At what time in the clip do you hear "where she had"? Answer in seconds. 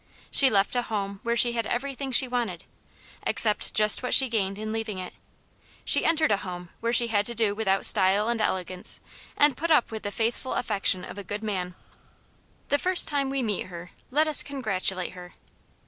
1.21-1.67, 6.79-7.23